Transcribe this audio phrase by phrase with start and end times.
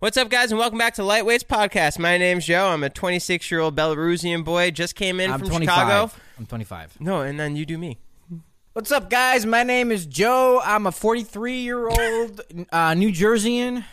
[0.00, 1.98] What's up, guys, and welcome back to Lightweights Podcast.
[1.98, 2.68] My name's Joe.
[2.68, 4.70] I'm a 26 year old Belarusian boy.
[4.70, 5.74] Just came in I'm from 25.
[5.74, 6.12] Chicago.
[6.38, 7.02] I'm 25.
[7.02, 7.98] No, and then you do me.
[8.72, 9.44] What's up, guys?
[9.44, 10.58] My name is Joe.
[10.64, 12.40] I'm a 43 year old
[12.72, 13.84] uh, New Jerseyan.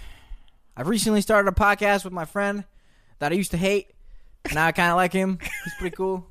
[0.78, 2.64] I've recently started a podcast with my friend
[3.20, 3.92] that I used to hate.
[4.54, 5.40] Now I kind of like him.
[5.66, 6.26] He's pretty cool.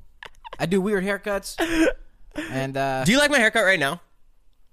[0.59, 1.61] I do weird haircuts.
[2.51, 4.01] And uh, Do you like my haircut right now?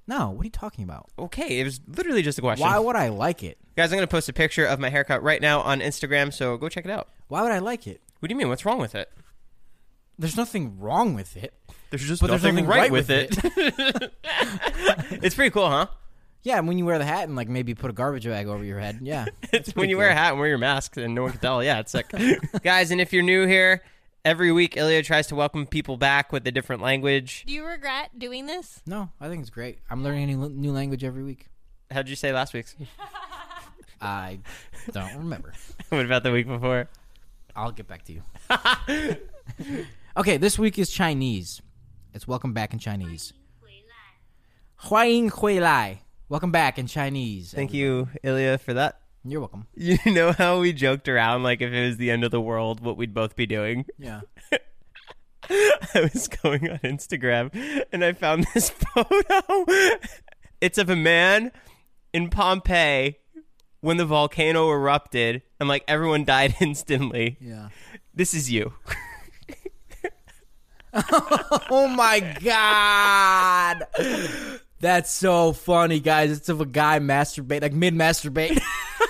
[0.07, 1.09] No, what are you talking about?
[1.17, 2.65] Okay, it was literally just a question.
[2.67, 3.57] Why would I like it?
[3.75, 6.57] Guys, I'm going to post a picture of my haircut right now on Instagram, so
[6.57, 7.09] go check it out.
[7.27, 8.01] Why would I like it?
[8.19, 8.49] What do you mean?
[8.49, 9.11] What's wrong with it?
[10.19, 11.53] There's nothing wrong with it.
[11.89, 14.13] There's just But there's nothing, nothing right, right with with it.
[15.23, 15.87] it's pretty cool, huh?
[16.43, 18.63] Yeah, and when you wear the hat and like maybe put a garbage bag over
[18.63, 18.99] your head.
[19.01, 21.31] Yeah, It's when pretty you wear a hat and wear your mask and no one
[21.31, 21.63] can tell.
[21.63, 22.11] Yeah, it's sick.
[22.63, 23.81] Guys, and if you're new here,
[24.24, 27.44] every week Ilya tries to welcome people back with a different language.
[27.46, 28.82] Do you regret doing this?
[28.86, 29.78] No, I think it's great.
[29.90, 31.46] I'm learning a new new language every week.
[31.90, 32.76] How'd you say last week's?
[34.00, 34.40] I
[34.92, 35.52] don't remember.
[35.88, 36.88] what about the week before?
[37.56, 38.22] I'll get back to you.
[40.16, 41.60] okay, this week is Chinese.
[42.14, 43.32] It's welcome back in Chinese.
[44.80, 46.02] 欢迎回来.
[46.28, 47.52] Welcome back in Chinese.
[47.52, 49.00] Thank you, Ilya, for that.
[49.25, 49.67] You're welcome.
[49.75, 52.81] You know how we joked around like if it was the end of the world,
[52.81, 53.85] what we'd both be doing?
[53.97, 54.21] Yeah.
[55.49, 59.65] I was going on Instagram and I found this photo.
[60.61, 61.51] It's of a man
[62.13, 63.17] in Pompeii
[63.81, 67.37] when the volcano erupted and like everyone died instantly.
[67.41, 67.69] Yeah.
[68.13, 68.73] This is you.
[70.95, 73.83] Oh my god.
[74.79, 76.31] That's so funny, guys.
[76.31, 78.61] It's of a guy masturbate, like mid masturbate.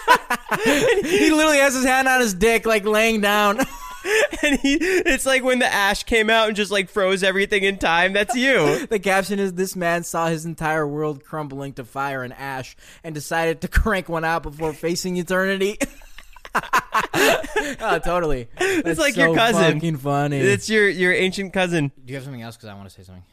[1.03, 3.59] he literally has his hand on his dick, like laying down.
[4.43, 7.77] and he it's like when the ash came out and just like froze everything in
[7.77, 8.13] time.
[8.13, 8.87] That's you.
[8.93, 13.15] The caption is This man saw his entire world crumbling to fire and ash and
[13.15, 15.77] decided to crank one out before facing eternity.
[16.53, 18.47] oh, totally.
[18.59, 19.73] That's like so your cousin.
[19.75, 20.37] Fucking funny.
[20.37, 21.91] It's your your ancient cousin.
[22.05, 22.55] Do you have something else?
[22.55, 23.23] Because I want to say something.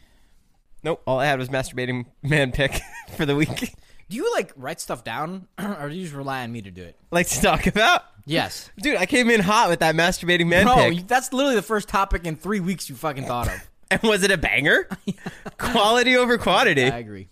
[0.83, 1.03] Nope.
[1.07, 2.81] All I had was masturbating man pick
[3.17, 3.75] for the week.
[4.11, 6.83] Do you like write stuff down, or do you just rely on me to do
[6.83, 6.97] it?
[7.13, 8.03] like to talk about?
[8.27, 8.69] Yes.
[8.83, 11.07] Dude, I came in hot with that masturbating man Bro, pick.
[11.07, 13.71] that's literally the first topic in three weeks you fucking thought of.
[13.93, 14.89] And was it a banger?
[15.59, 16.85] Quality over quantity.
[16.85, 17.29] I agree.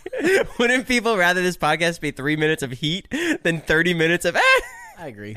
[0.58, 3.06] Wouldn't people rather this podcast be three minutes of heat
[3.42, 4.40] than 30 minutes of eh?
[4.98, 5.36] I agree.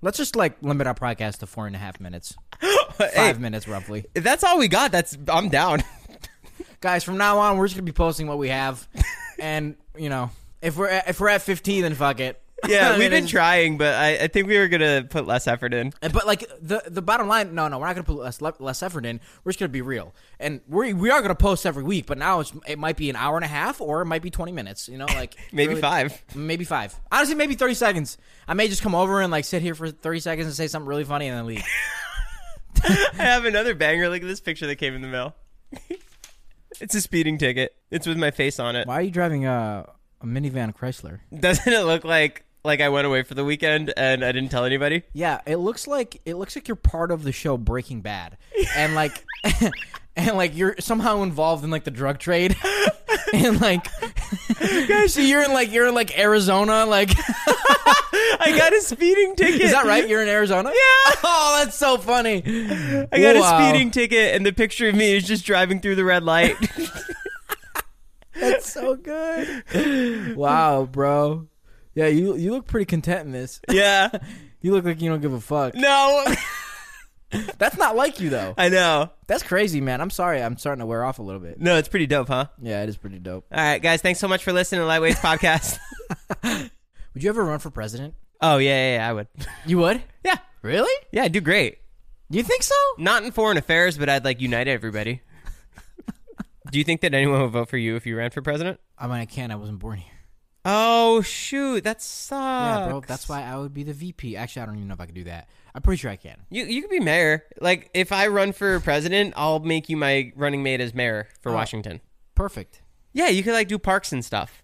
[0.00, 3.68] Let's just like limit our podcast to four and a half minutes, Hey, five minutes
[3.68, 4.04] roughly.
[4.12, 5.84] if that's all we got, that's I'm down.
[6.80, 8.88] Guys, from now on, we're just gonna be posting what we have,
[9.38, 10.30] and you know,
[10.60, 12.38] if we're at, if we're at fifteen, then fuck it.
[12.68, 15.92] Yeah, we've been trying, but I, I think we were gonna put less effort in.
[16.00, 19.04] But like the the bottom line, no, no, we're not gonna put less less effort
[19.04, 19.18] in.
[19.42, 22.06] We're just gonna be real, and we we are gonna post every week.
[22.06, 24.30] But now it's, it might be an hour and a half, or it might be
[24.30, 24.88] twenty minutes.
[24.88, 26.22] You know, like Maybe really- five.
[26.36, 26.94] maybe five.
[27.10, 28.16] Honestly, maybe thirty seconds.
[28.46, 30.86] I may just come over and like sit here for thirty seconds and say something
[30.88, 31.64] really funny and then leave.
[32.84, 34.08] I have another banger.
[34.08, 35.34] Look at this picture that came in the mail.
[36.80, 37.74] It's a speeding ticket.
[37.90, 38.86] It's with my face on it.
[38.86, 39.88] Why are you driving a
[40.20, 41.20] a minivan Chrysler?
[41.38, 44.64] Doesn't it look like like I went away for the weekend and I didn't tell
[44.64, 45.02] anybody?
[45.12, 48.38] Yeah, it looks like it looks like you're part of the show Breaking Bad,
[48.76, 49.24] and like,
[50.16, 52.56] and like you're somehow involved in like the drug trade,
[53.34, 53.88] and like,
[55.08, 59.60] so you're in like you're in like Arizona, like, I got a speeding ticket.
[59.62, 60.08] is that right?
[60.08, 60.70] You're in Arizona?
[60.70, 61.14] Yeah.
[61.24, 62.42] Oh, that's so funny.
[62.44, 63.58] I got Wow.
[63.58, 66.56] a speeding ticket, and the picture of me is just driving through the red light.
[68.34, 70.34] That's so good.
[70.36, 71.46] Wow, bro.
[71.94, 73.60] Yeah, you you look pretty content in this.
[73.70, 74.10] yeah.
[74.60, 75.74] You look like you don't give a fuck.
[75.74, 76.24] No.
[77.58, 78.54] That's not like you though.
[78.58, 79.10] I know.
[79.26, 80.00] That's crazy, man.
[80.00, 80.42] I'm sorry.
[80.42, 81.60] I'm starting to wear off a little bit.
[81.60, 82.46] No, it's pretty dope, huh?
[82.60, 83.46] Yeah, it is pretty dope.
[83.52, 84.02] All right, guys.
[84.02, 85.78] Thanks so much for listening to Lightweights podcast.
[87.14, 88.14] Would you ever run for president?
[88.40, 89.28] Oh yeah, yeah, yeah I would.
[89.66, 90.02] You would?
[90.24, 90.92] yeah, Really?
[91.12, 91.78] yeah, I'd do great.
[92.30, 92.74] You think so?
[92.98, 95.20] Not in foreign affairs, but I'd like unite everybody.
[96.70, 98.80] do you think that anyone would vote for you if you ran for president?
[98.98, 99.52] I mean, I can't.
[99.52, 100.11] I wasn't born here.
[100.64, 102.80] Oh shoot, that sucks.
[102.80, 103.00] Yeah, bro.
[103.00, 104.36] That's why I would be the VP.
[104.36, 105.48] Actually, I don't even know if I could do that.
[105.74, 106.36] I'm pretty sure I can.
[106.50, 107.44] You you could be mayor.
[107.60, 111.50] Like if I run for president, I'll make you my running mate as mayor for
[111.50, 111.54] Oh.
[111.54, 112.00] Washington.
[112.34, 112.80] Perfect.
[113.12, 114.62] Yeah, you could like do parks and stuff.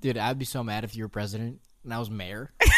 [0.00, 2.52] Dude, I'd be so mad if you were president and I was mayor.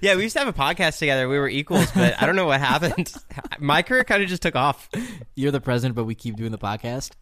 [0.00, 1.28] Yeah, we used to have a podcast together.
[1.28, 3.12] We were equals, but I don't know what happened.
[3.58, 4.88] My career kind of just took off.
[5.34, 7.12] You're the president, but we keep doing the podcast.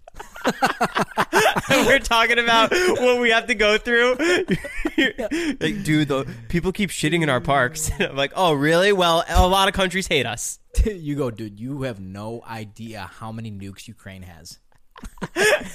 [1.70, 4.14] we're talking about what we have to go through.
[5.60, 7.90] like, dude, the people keep shitting in our parks.
[8.00, 8.92] I'm like, oh, really?
[8.92, 10.58] Well, a lot of countries hate us.
[10.84, 11.58] you go, dude.
[11.60, 14.58] You have no idea how many nukes Ukraine has.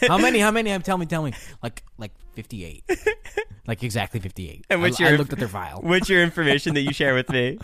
[0.08, 0.40] how many?
[0.40, 0.78] How many?
[0.80, 1.06] Tell me.
[1.06, 1.34] Tell me.
[1.64, 2.84] Like, like fifty-eight.
[3.68, 4.66] Like exactly fifty-eight.
[4.70, 5.80] And what's I, I your- looked at their file.
[5.82, 7.58] What's your information that you share with me?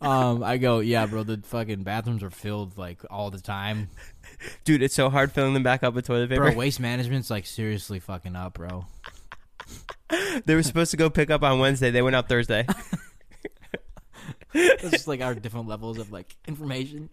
[0.00, 1.24] Um, I go, yeah, bro.
[1.24, 3.88] The fucking bathrooms are filled like all the time.
[4.64, 6.42] Dude, it's so hard filling them back up with toilet paper.
[6.44, 8.86] Bro, waste management's like seriously fucking up, bro.
[10.46, 11.90] They were supposed to go pick up on Wednesday.
[11.90, 12.66] They went out Thursday.
[14.54, 17.10] It's just like our different levels of like information.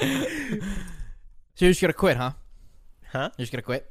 [0.00, 0.06] so
[1.58, 2.32] you're just gonna quit, huh?
[3.12, 3.30] Huh?
[3.38, 3.90] You're just gonna quit.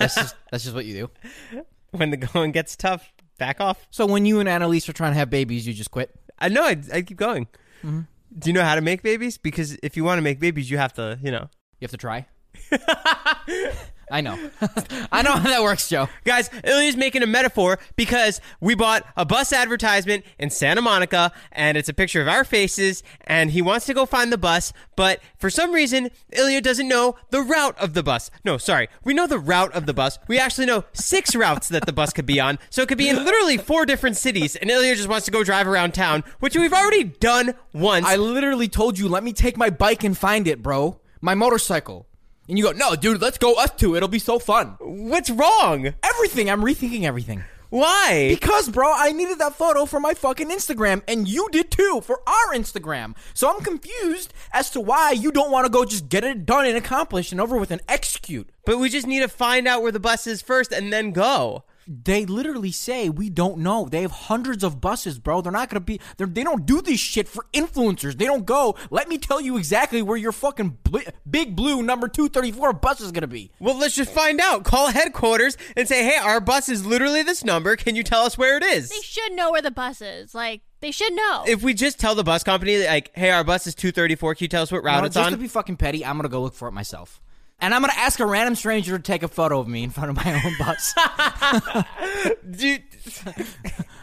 [0.00, 1.10] That's just that's just what you
[1.52, 1.62] do.
[1.92, 3.86] when the going gets tough, back off.
[3.90, 6.10] So when you and Annelise are trying to have babies, you just quit.
[6.38, 6.64] I know.
[6.64, 7.46] I I keep going.
[7.84, 8.00] Mm-hmm.
[8.38, 9.38] Do you know how to make babies?
[9.38, 11.48] Because if you want to make babies, you have to, you know.
[11.80, 12.26] You have to try.
[14.10, 14.38] I know.
[15.12, 16.08] I know how that works, Joe.
[16.24, 21.76] Guys, Ilya's making a metaphor because we bought a bus advertisement in Santa Monica and
[21.76, 25.20] it's a picture of our faces and he wants to go find the bus, but
[25.38, 28.30] for some reason, Ilya doesn't know the route of the bus.
[28.44, 28.88] No, sorry.
[29.02, 30.20] We know the route of the bus.
[30.28, 32.60] We actually know six routes that the bus could be on.
[32.70, 35.42] So it could be in literally four different cities and Ilya just wants to go
[35.42, 38.06] drive around town, which we've already done once.
[38.06, 41.00] I literally told you, let me take my bike and find it, bro.
[41.20, 42.06] My motorcycle.
[42.48, 43.96] And you go, no, dude, let's go us two.
[43.96, 44.76] It'll be so fun.
[44.80, 45.94] What's wrong?
[46.02, 46.48] Everything.
[46.48, 47.42] I'm rethinking everything.
[47.70, 48.28] Why?
[48.28, 52.20] Because, bro, I needed that photo for my fucking Instagram, and you did too for
[52.26, 53.16] our Instagram.
[53.34, 56.66] So I'm confused as to why you don't want to go just get it done
[56.66, 58.48] and accomplished and over with and execute.
[58.64, 61.64] But we just need to find out where the bus is first and then go.
[61.86, 63.88] They literally say we don't know.
[63.88, 65.40] They have hundreds of buses, bro.
[65.40, 66.00] They're not gonna be.
[66.16, 68.18] They're, don't do this shit for influencers.
[68.18, 68.74] They don't go.
[68.90, 70.98] Let me tell you exactly where your fucking bl-
[71.28, 73.50] big blue number two thirty four bus is gonna be.
[73.58, 74.64] Well, let's just find out.
[74.64, 77.76] Call headquarters and say, hey, our bus is literally this number.
[77.76, 78.88] Can you tell us where it is?
[78.88, 80.34] They should know where the bus is.
[80.34, 81.44] Like they should know.
[81.46, 84.48] If we just tell the bus company, like, hey, our bus is 234, can you
[84.48, 85.32] tell us what route No, it's just on?
[85.32, 87.20] to be fucking petty, I'm gonna go look for it myself.
[87.58, 90.10] And I'm gonna ask a random stranger to take a photo of me in front
[90.10, 90.94] of my own bus.
[92.50, 92.82] Dude,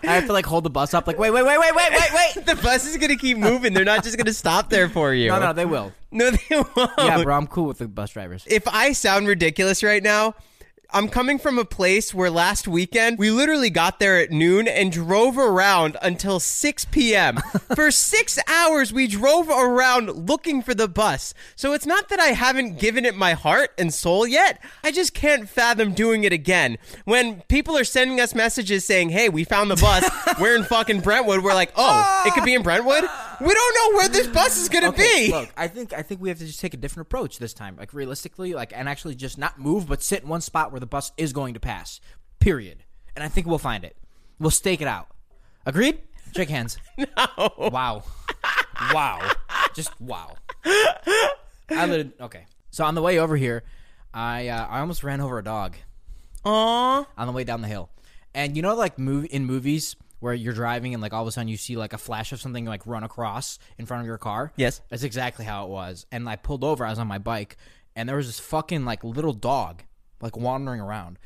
[0.03, 2.13] I have to like hold the bus up, like wait, wait, wait, wait, wait, wait,
[2.13, 2.45] wait.
[2.45, 3.73] the bus is going to keep moving.
[3.73, 5.29] They're not just going to stop there for you.
[5.29, 5.94] No, no, they will.
[6.11, 6.91] No, they won't.
[6.97, 8.44] Yeah, bro, I'm cool with the bus drivers.
[8.47, 10.35] if I sound ridiculous right now,
[10.95, 14.92] I'm coming from a place where last weekend we literally got there at noon and
[14.92, 17.38] drove around until 6 p.m.
[17.75, 21.34] for six hours, we drove around looking for the bus.
[21.56, 24.62] So it's not that I haven't given it my heart and soul yet.
[24.84, 26.78] I just can't fathom doing it again.
[27.06, 30.07] When people are sending us messages saying, hey, we found the bus,
[30.40, 33.04] we're in fucking Brentwood, we're like, oh, it could be in Brentwood?
[33.42, 35.31] We don't know where this bus is going to Okay, be.
[35.33, 37.76] look, I think I think we have to just take a different approach this time.
[37.78, 40.87] Like realistically, like and actually just not move, but sit in one spot where the
[40.87, 42.02] bus is going to pass.
[42.40, 42.83] Period.
[43.16, 43.95] And I think we'll find it.
[44.37, 45.07] We'll stake it out.
[45.66, 45.99] Agreed?
[46.35, 46.78] Shake hands.
[46.97, 47.69] No.
[47.71, 48.04] Wow.
[48.94, 49.31] Wow.
[49.73, 50.35] Just wow.
[50.66, 51.06] I
[51.69, 52.45] literally okay.
[52.69, 53.63] So on the way over here,
[54.13, 55.78] I uh, I almost ran over a dog
[56.44, 57.06] Aw.
[57.18, 57.90] on the way down the hill.
[58.35, 61.31] And you know, like move in movies where you're driving and like all of a
[61.31, 64.18] sudden you see like a flash of something like run across in front of your
[64.18, 64.52] car.
[64.57, 64.81] Yes.
[64.90, 66.06] that's exactly how it was.
[66.11, 66.85] And I pulled over.
[66.85, 67.56] I was on my bike,
[67.95, 69.83] and there was this fucking like little dog
[70.23, 71.19] like wandering around.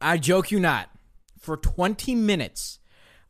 [0.00, 0.90] I joke you not.
[1.40, 2.78] For 20 minutes,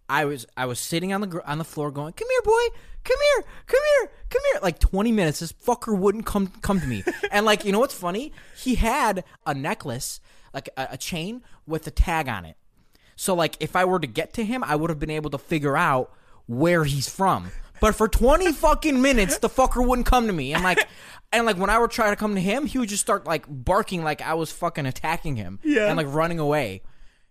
[0.09, 2.77] I was I was sitting on the gr- on the floor going, "Come here, boy.
[3.05, 3.45] Come here.
[3.67, 4.11] Come here.
[4.31, 7.05] Come here." Like 20 minutes this fucker wouldn't come come to me.
[7.31, 8.33] and like, you know what's funny?
[8.57, 10.21] He had a necklace,
[10.55, 12.57] like a, a chain with a tag on it.
[13.17, 15.39] So like if I were to get to him, I would have been able to
[15.39, 16.13] figure out
[16.47, 17.51] where he's from.
[17.81, 20.55] But for 20 fucking minutes, the fucker wouldn't come to me.
[20.55, 20.87] And like
[21.33, 23.45] and like when I would try to come to him, he would just start like
[23.49, 25.59] barking like I was fucking attacking him.
[25.63, 25.87] Yeah.
[25.89, 26.83] And like running away.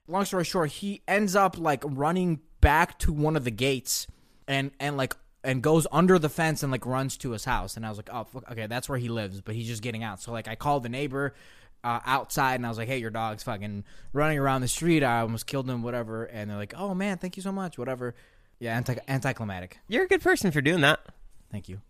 [0.07, 4.07] Long story short, he ends up like running back to one of the gates
[4.47, 7.75] and and like and goes under the fence and like runs to his house.
[7.77, 10.03] And I was like, oh, fuck, okay, that's where he lives, but he's just getting
[10.03, 10.21] out.
[10.21, 11.33] So like I called the neighbor.
[11.83, 15.03] uh, outside, and I was like, "Hey, your dog's fucking running around the street.
[15.03, 18.15] I almost killed him, whatever." And they're like, "Oh man, thank you so much, whatever."
[18.59, 19.79] Yeah, anti anticlimactic.
[19.87, 20.99] You're a good person for doing that.
[21.51, 21.81] Thank you.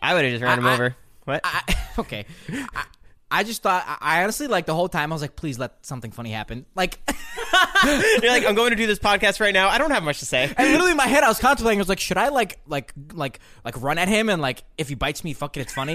[0.00, 0.96] I would have just ran him I- over.
[1.24, 1.40] What?
[1.44, 2.26] I, okay.
[2.50, 2.84] I,
[3.30, 5.84] I just thought I I honestly like the whole time I was like, please let
[5.84, 6.66] something funny happen.
[6.76, 6.98] Like,
[8.22, 9.68] You're like, I'm going to do this podcast right now.
[9.68, 10.52] I don't have much to say.
[10.56, 11.78] and literally in my head I was contemplating.
[11.78, 14.88] I was like, should I like like like like run at him and like if
[14.88, 15.94] he bites me, fuck it, it's funny.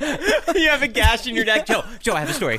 [0.00, 1.66] you have a gash in your neck.
[1.66, 2.58] Joe, Joe, I have a story.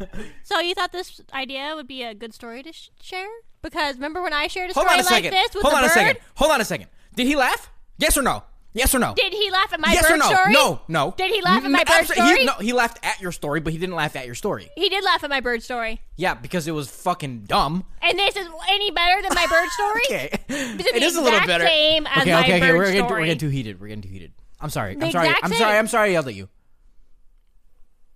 [0.42, 3.28] So you thought this idea would be a good story to sh- share?
[3.62, 5.30] Because remember when I shared a Hold story on a like second.
[5.32, 5.90] this with Hold the on bird?
[5.90, 6.18] a second.
[6.36, 6.88] Hold on a second.
[7.16, 7.70] Did he laugh?
[7.98, 8.42] Yes or no?
[8.74, 9.14] Yes or no?
[9.14, 10.24] Did he laugh at my yes bird or no?
[10.26, 10.52] story?
[10.52, 11.14] No, no.
[11.16, 12.38] Did he laugh at my n- bird story?
[12.40, 14.68] He, no, he laughed at your story, but he didn't laugh at your story.
[14.74, 16.00] He did laugh at my bird story.
[16.16, 17.84] Yeah, because it was fucking dumb.
[18.02, 20.00] And this is any better than my bird story?
[20.06, 21.66] Okay, This is it the is a little exact better.
[21.68, 22.60] same as okay, my okay, okay.
[22.70, 23.20] bird We're getting, story.
[23.22, 23.80] we're getting too heated.
[23.80, 24.32] We're getting too heated.
[24.60, 24.96] I'm sorry.
[24.96, 25.26] The I'm sorry.
[25.28, 25.58] exact I'm same.
[25.60, 25.78] sorry.
[25.78, 26.08] I'm sorry.
[26.08, 26.48] I yelled at you.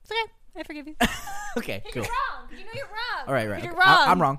[0.02, 0.32] It's okay.
[0.58, 0.96] I forgive you.
[1.56, 2.02] Okay, cool.
[2.04, 2.48] You're wrong.
[2.50, 3.26] You know you're wrong.
[3.26, 3.64] All right, right.
[3.64, 3.80] You're okay.
[3.84, 4.08] wrong.
[4.08, 4.38] I, am wrong.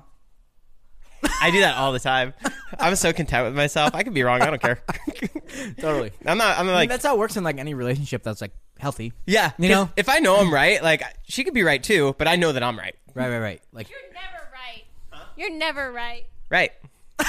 [1.42, 2.32] I do that all the time.
[2.78, 3.94] I'm so content with myself.
[3.94, 4.40] I could be wrong.
[4.40, 4.82] I don't care.
[5.80, 6.12] Totally.
[6.24, 6.56] I'm not.
[6.56, 9.12] I'm I mean, like, that's how it works in like any relationship that's like healthy.
[9.26, 9.50] yeah.
[9.58, 9.90] You know?
[9.96, 12.62] if I know I'm right, like she could be right too, but I know that
[12.62, 12.94] I'm right.
[13.12, 13.62] Right, right, right.
[13.72, 14.84] Like You're never right.
[15.10, 15.24] Huh?
[15.36, 16.26] You're never right.
[16.48, 16.72] Right.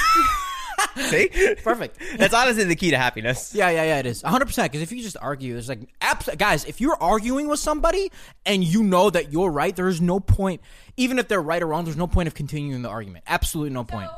[1.09, 1.55] See?
[1.63, 1.97] perfect.
[2.17, 3.53] That's honestly the key to happiness.
[3.55, 3.99] Yeah, yeah, yeah.
[3.99, 4.45] It is 100.
[4.45, 8.11] percent Because if you just argue, there's like, abs- guys, if you're arguing with somebody
[8.45, 10.61] and you know that you're right, there is no point.
[10.97, 13.23] Even if they're right or wrong, there's no point of continuing the argument.
[13.27, 14.09] Absolutely no point.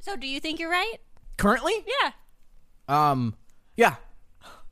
[0.00, 0.96] So, so do you think you're right?
[1.36, 2.10] Currently, Yeah.
[2.88, 3.34] um,
[3.76, 3.96] yeah.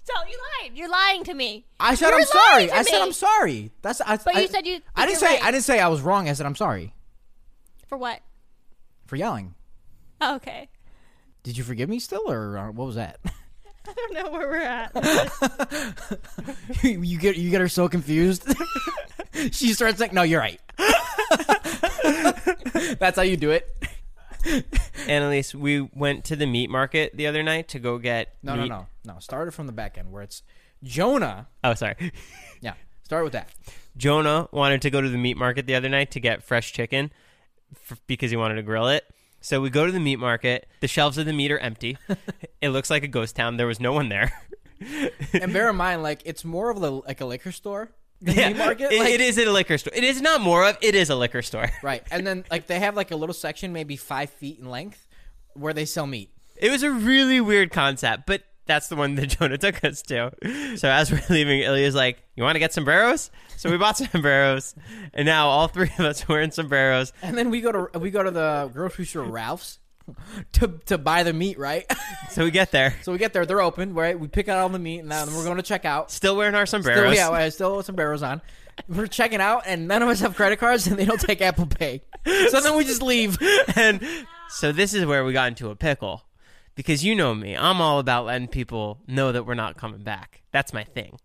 [0.02, 0.72] So you lied.
[0.76, 1.66] You're lying to me.
[1.78, 2.52] I said You're I'm sorry.
[2.54, 3.02] lying to I said.
[3.02, 3.70] I'm sorry.
[3.82, 4.00] That's.
[4.00, 5.26] I, But I- you said you I didn't say.
[5.26, 5.44] right.
[5.44, 6.28] I didn't say I was wrong.
[6.28, 6.94] I said I'm sorry
[7.86, 8.20] For what?
[9.06, 9.54] for yelling.
[10.20, 10.68] Oh, okay.
[11.42, 13.18] Did you forgive me still, or uh, what was that?
[13.88, 14.92] I don't know where we're at.
[16.82, 18.46] you get you get her so confused.
[19.52, 20.60] she starts like, "No, you're right."
[22.98, 23.68] That's how you do it.
[25.08, 28.68] Annelise, we went to the meat market the other night to go get No, meat.
[28.68, 29.18] no, no, no.
[29.20, 30.42] Started from the back end where it's
[30.82, 31.48] Jonah.
[31.64, 32.12] Oh, sorry.
[32.60, 33.48] Yeah, start with that.
[33.96, 37.12] Jonah wanted to go to the meat market the other night to get fresh chicken
[37.90, 39.04] f- because he wanted to grill it.
[39.40, 40.66] So we go to the meat market.
[40.80, 41.96] The shelves of the meat are empty.
[42.60, 43.56] it looks like a ghost town.
[43.56, 44.32] There was no one there.
[45.34, 47.90] And bear in mind, like it's more of a, like a liquor store.
[48.20, 48.92] than a meat market.
[48.92, 49.92] it- like- it is a liquor store.
[49.94, 50.76] It is not more of.
[50.80, 51.70] It is a liquor store.
[51.82, 52.02] right.
[52.10, 55.06] And then like they have like a little section, maybe five feet in length,
[55.54, 56.30] where they sell meat.
[56.56, 60.30] It was a really weird concept, but that's the one that Jonah took us to.
[60.76, 64.06] So as we're leaving, Ilya's like, "You want to get sombreros?" So we bought some
[64.12, 64.74] sombreros,
[65.12, 67.12] and now all three of us are wearing sombreros.
[67.20, 69.80] And then we go to we go to the grocery store Ralph's
[70.52, 71.84] to to buy the meat, right?
[72.30, 74.18] So we get there, so we get there, they're open, right?
[74.18, 76.10] We pick out all the meat, and then we're going to check out.
[76.12, 77.16] still wearing our Still, sombreros.
[77.16, 78.40] yeah, I still sombreros on.
[78.88, 81.66] We're checking out, and none of us have credit cards, and they don't take Apple
[81.66, 82.02] Pay.
[82.50, 83.36] So then we just leave.
[83.76, 84.00] and
[84.48, 86.22] so this is where we got into a pickle
[86.80, 90.42] because you know me i'm all about letting people know that we're not coming back.
[90.50, 91.18] That's my thing.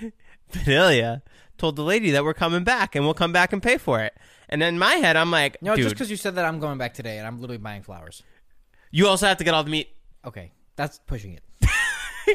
[0.52, 1.22] But
[1.58, 4.14] told the lady that we're coming back and we'll come back and pay for it.
[4.48, 5.84] And in my head i'm like No, dude.
[5.84, 8.22] just because you said that I'm going back today, and I'm literally buying flowers.
[8.90, 9.88] you also have to get all the meat.
[10.24, 11.42] Okay, that's pushing it.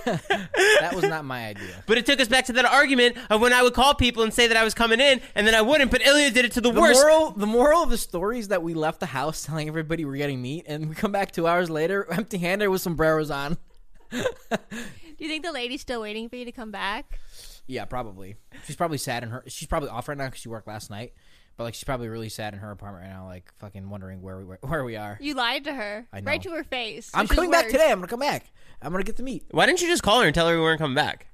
[0.05, 1.83] That was not my idea.
[1.85, 4.33] but it took us back to that argument of when i would call people and
[4.33, 6.61] say that i was coming in and then i wouldn't but Ilya did it to
[6.61, 9.43] the, The worst moral, the moral of the story is that we left the house
[9.45, 13.31] telling everybody we're getting meat, and we come back two hours later, empty-handed with sombreros
[13.31, 13.57] on.
[14.11, 14.19] Do
[15.17, 17.19] you think the lady's still waiting for you to come back?
[17.65, 18.35] Yeah, probably.
[18.65, 19.43] She's probably sad in her.
[19.47, 21.13] She's probably off right now because she worked last night.
[21.57, 24.37] But like, she's probably really sad in her apartment right now, like fucking wondering where
[24.37, 25.17] we where, where we are.
[25.19, 26.07] You lied to her.
[26.13, 26.29] I know.
[26.31, 27.09] Right to her face.
[27.13, 27.71] I'm which is coming back worse.
[27.73, 27.91] today.
[27.91, 28.45] I'm gonna come back.
[28.81, 29.43] I'm gonna get the meat.
[29.51, 31.25] why didn't you just call her and tell her we weren't coming back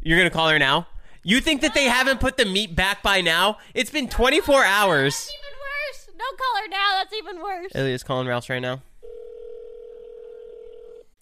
[0.00, 0.86] you're gonna call her now
[1.24, 5.14] you think that they haven't put the meat back by now it's been 24 hours
[5.14, 6.18] That's even worse.
[6.18, 6.88] Don't call her now.
[7.02, 7.72] That's even worse.
[7.74, 8.80] Ilya's calling Ralph right now.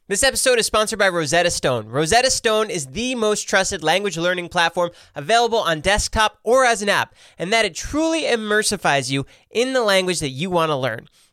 [0.06, 1.88] This episode is sponsored by Rosetta Stone.
[1.88, 6.90] Rosetta Stone is the most trusted language learning platform available on desktop or as an
[6.90, 11.08] app, and that it truly immersifies you in the language that you want to learn.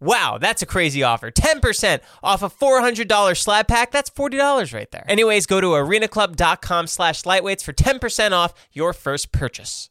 [0.00, 1.30] Wow, that's a crazy offer.
[1.30, 3.90] 10% off a $400 slab pack.
[3.90, 5.04] That's $40 right there.
[5.08, 9.90] Anyways, go to arenaclub.com slash lightweights for 10% off your first purchase.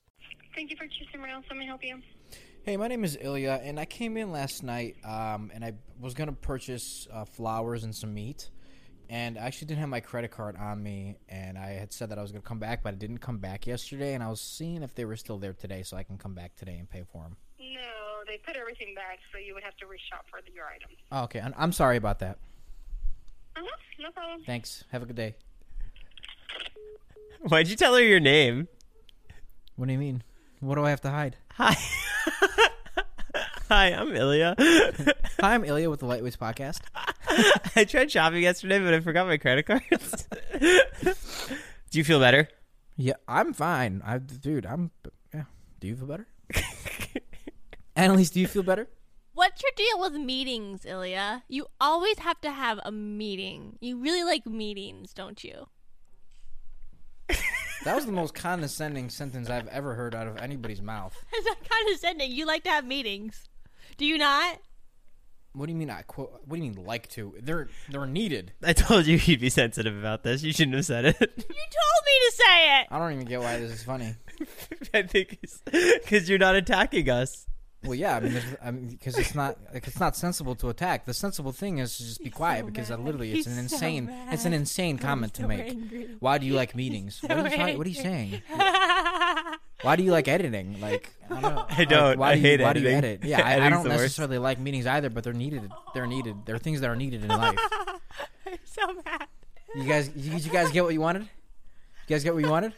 [0.55, 1.43] Thank you for choosing Rails.
[1.49, 2.01] Let me help you.
[2.63, 6.13] Hey, my name is Ilya, and I came in last night, um, and I was
[6.13, 8.49] gonna purchase uh, flowers and some meat,
[9.09, 12.19] and I actually didn't have my credit card on me, and I had said that
[12.19, 14.83] I was gonna come back, but I didn't come back yesterday, and I was seeing
[14.83, 17.23] if they were still there today, so I can come back today and pay for
[17.23, 17.37] them.
[17.73, 20.95] No, they put everything back, so you would have to reshop for the, your items.
[21.11, 22.37] Oh, okay, I'm, I'm sorry about that.
[23.55, 23.77] Uh huh.
[23.99, 24.43] No problem.
[24.45, 24.83] Thanks.
[24.91, 25.35] Have a good day.
[27.41, 28.67] Why'd you tell her your name?
[29.75, 30.23] What do you mean?
[30.59, 31.37] What do I have to hide?
[31.53, 31.75] Hi.
[33.69, 34.55] Hi, I'm Ilya.
[35.41, 36.79] Hi, I'm Ilya with the Lightweights Podcast.
[37.75, 40.27] I tried shopping yesterday, but I forgot my credit cards.
[41.89, 42.47] Do you feel better?
[42.95, 44.01] Yeah, I'm fine.
[44.05, 44.91] I, dude, I'm.
[45.33, 45.43] Yeah.
[45.79, 46.27] Do you feel better?
[47.97, 48.87] Annelise, do you feel better?
[49.33, 51.43] What's your deal with meetings, Ilya?
[51.47, 53.77] You always have to have a meeting.
[53.81, 55.67] You really like meetings, don't you?
[57.83, 61.15] That was the most condescending sentence I've ever heard out of anybody's mouth.
[61.37, 62.31] Is that condescending?
[62.31, 63.47] You like to have meetings.
[63.97, 64.59] Do you not?
[65.53, 65.89] What do you mean?
[65.89, 66.41] I quote.
[66.45, 66.85] What do you mean?
[66.85, 67.35] Like to?
[67.39, 68.51] They're they're needed.
[68.61, 70.43] I told you he'd be sensitive about this.
[70.43, 71.15] You shouldn't have said it.
[71.19, 72.87] You told me to say it.
[72.91, 74.15] I don't even get why this is funny.
[74.93, 75.39] I think
[75.71, 77.47] because you're not attacking us.
[77.87, 80.69] Well, yeah, I mean, there's- I mean, because it's not like it's not sensible to
[80.69, 81.05] attack.
[81.05, 83.75] The sensible thing is to just be quiet because I literally it's He's an so
[83.75, 85.61] insane it's an insane comment to make.
[85.69, 86.09] angry.
[86.19, 87.21] Why do you like meetings?
[87.21, 88.41] What are you, trying, what are you saying?
[89.83, 90.81] Why do you like editing?
[90.81, 91.55] Like I don't.
[91.55, 91.65] Know.
[91.69, 92.09] I don't.
[92.09, 93.23] Like, why I do you, hate Why do you edit?
[93.23, 94.01] Yeah, I, I don't the worst.
[94.01, 95.71] necessarily like meetings either, but they're needed.
[95.93, 96.45] They're needed.
[96.45, 97.59] They're things that are needed in life.
[98.47, 99.27] I'm so mad.
[99.75, 101.21] You guys, you, you guys get what you wanted?
[101.23, 102.73] You guys get what you wanted?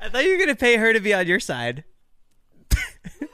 [0.00, 1.84] I thought you were gonna pay her to be on your side.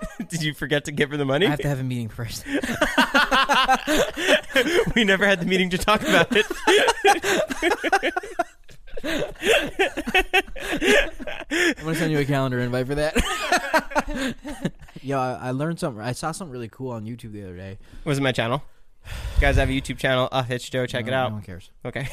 [0.29, 1.47] Did you forget to give her the money?
[1.47, 2.45] I have to have a meeting first.
[4.95, 6.47] we never had the meeting to talk about it.
[11.51, 14.73] I'm gonna send you a calendar invite for that.
[15.03, 16.03] Yo, I, I learned something.
[16.03, 17.79] I saw something really cool on YouTube the other day.
[18.05, 18.63] Was it my channel?
[19.07, 20.29] You guys have a YouTube channel.
[20.31, 21.29] Uh, Hitch Joe, check No- it out.
[21.31, 21.71] No one cares.
[21.85, 22.09] Okay.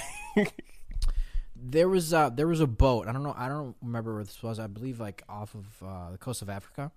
[1.56, 3.08] There was uh, there was a boat.
[3.08, 3.34] I don't know.
[3.36, 4.60] I don't remember where this was.
[4.60, 6.92] I believe like off of uh, the coast of Africa.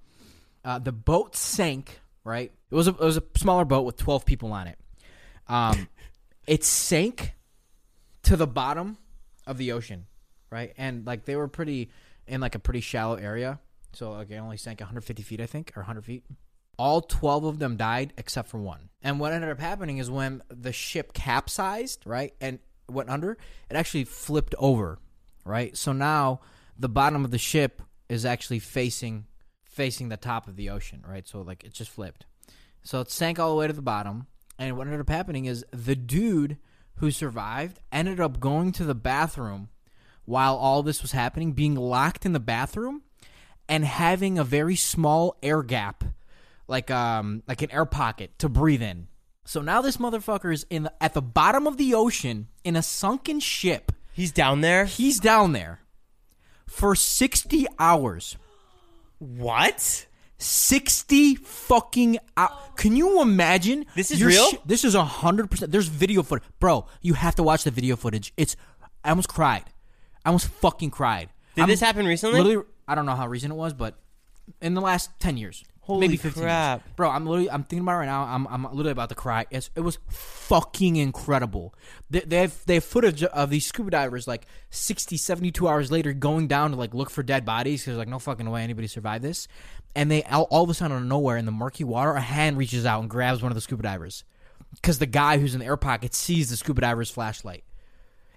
[0.69, 1.99] Uh, the boat sank.
[2.25, 2.53] Right.
[2.71, 4.79] It was a it was a smaller boat with twelve people on it.
[5.47, 5.89] Um,
[6.47, 7.33] it sank
[8.25, 8.99] to the bottom
[9.47, 10.05] of the ocean.
[10.51, 10.75] Right.
[10.77, 11.91] And like they were pretty
[12.27, 13.61] in like a pretty shallow area.
[13.95, 16.25] So like it only sank 150 feet, I think, or 100 feet.
[16.79, 18.91] All 12 of them died except for one.
[19.01, 22.59] And what ended up happening is when the ship capsized, right, and
[22.91, 23.33] went under,
[23.71, 24.99] it actually flipped over,
[25.47, 25.75] right?
[25.75, 26.41] So now
[26.79, 29.25] the bottom of the ship is actually facing
[29.79, 31.27] facing the top of the ocean, right?
[31.29, 32.27] So like it just flipped.
[32.83, 34.27] So it sank all the way to the bottom.
[34.59, 36.57] And what ended up happening is the dude
[36.97, 39.69] who survived ended up going to the bathroom
[40.25, 43.03] while all this was happening, being locked in the bathroom
[43.69, 46.03] and having a very small air gap,
[46.67, 49.07] like um like an air pocket to breathe in.
[49.45, 52.83] So now this motherfucker is in the, at the bottom of the ocean in a
[52.83, 53.93] sunken ship.
[54.13, 54.87] He's down there.
[54.87, 55.83] He's down there
[56.67, 58.37] for 60 hours.
[59.19, 60.07] What?
[60.39, 62.53] 60 fucking hours.
[62.77, 63.87] Can you imagine?
[63.97, 64.51] This is real?
[64.51, 65.71] shi- this is 100%.
[65.71, 66.47] There's video footage.
[66.61, 68.33] Bro, you have to watch the video footage.
[68.37, 68.55] It's
[69.05, 69.65] I almost cried.
[70.25, 71.31] I almost fucking cried.
[71.57, 72.41] Did I'm this happen recently?
[72.41, 73.95] Literally, I don't know how recent it was, but
[74.63, 75.65] in the last 10 years.
[75.89, 76.81] Holy maybe 15 crap.
[76.81, 76.95] years.
[76.97, 78.25] Bro, I'm literally I'm thinking about it right now.
[78.25, 79.47] I'm I'm literally about to cry.
[79.51, 81.75] It's, it was fucking incredible.
[82.11, 86.13] They, they have they have footage of these scuba divers like 60 72 hours later
[86.13, 89.25] going down to like look for dead bodies cuz like no fucking way anybody survived
[89.25, 89.49] this.
[89.97, 92.21] And they all, all of a sudden out of nowhere in the murky water a
[92.21, 94.25] hand reaches out and grabs one of the scuba divers
[94.83, 97.65] cuz the guy who's in the air pocket sees the scuba diver's flashlight.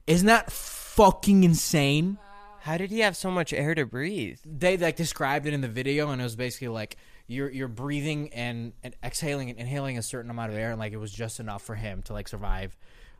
[0.07, 2.17] Isn't that fucking insane?
[2.61, 4.39] How did he have so much air to breathe?
[4.45, 6.95] they like described it in the video and it was basically like
[7.31, 10.93] you're you're breathing and, and exhaling and inhaling a certain amount of air and like
[10.93, 12.77] it was just enough for him to like survive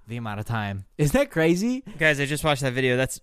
[0.08, 0.86] the amount of time.
[0.98, 1.84] Isn't that crazy?
[1.98, 2.98] Guys, I just watched that video.
[2.98, 3.22] That's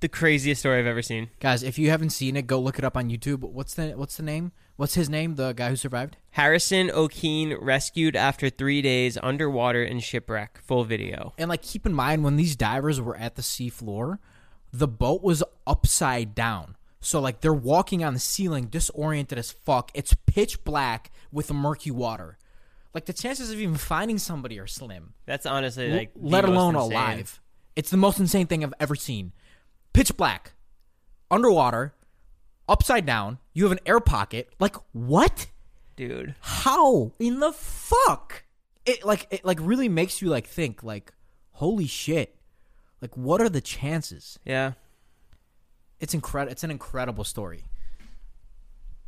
[0.00, 1.30] the craziest story I've ever seen.
[1.40, 3.40] Guys, if you haven't seen it, go look it up on YouTube.
[3.40, 4.52] What's the what's the name?
[4.76, 5.34] What's his name?
[5.34, 6.16] The guy who survived?
[6.30, 10.60] Harrison Okene rescued after three days underwater in shipwreck.
[10.62, 11.34] Full video.
[11.36, 14.20] And like keep in mind when these divers were at the sea floor,
[14.72, 16.76] the boat was upside down.
[17.00, 19.90] So like they're walking on the ceiling disoriented as fuck.
[19.94, 22.38] It's pitch black with murky water.
[22.92, 25.14] Like the chances of even finding somebody are slim.
[25.26, 26.92] That's honestly like let alone insane.
[26.92, 27.40] alive.
[27.76, 29.32] It's the most insane thing I've ever seen.
[29.92, 30.52] Pitch black,
[31.30, 31.94] underwater,
[32.68, 33.38] upside down.
[33.54, 34.50] You have an air pocket.
[34.58, 35.46] Like what?
[36.00, 36.34] dude.
[36.40, 38.44] How in the fuck?
[38.86, 41.12] It like it like really makes you like think like,
[41.52, 42.36] holy shit.
[43.02, 44.38] Like what are the chances?
[44.44, 44.72] Yeah.
[46.00, 46.52] It's incredible.
[46.52, 47.64] It's an incredible story.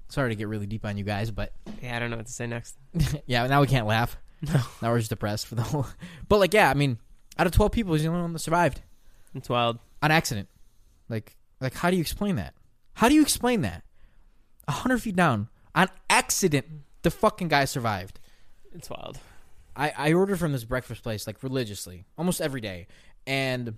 [0.08, 1.52] Sorry to get really deep on you guys, but
[1.82, 2.76] Yeah, I don't know what to say next.
[3.26, 4.16] yeah, now we can't laugh.
[4.42, 4.60] No.
[4.82, 5.86] Now we're just depressed for the whole.
[6.28, 6.98] But like, yeah, I mean,
[7.38, 8.80] out of twelve people, he's the only one that survived.
[9.36, 9.78] It's wild.
[10.02, 10.48] on accident.
[11.08, 12.54] Like, like how do you explain that?
[12.94, 13.84] How do you explain that?
[14.66, 16.66] A hundred feet down on accident,
[17.02, 18.18] the fucking guy survived.
[18.74, 19.20] It's wild.
[19.76, 22.88] I I order from this breakfast place like religiously, almost every day,
[23.28, 23.76] and